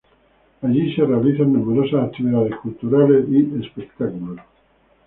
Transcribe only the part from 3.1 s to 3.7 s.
y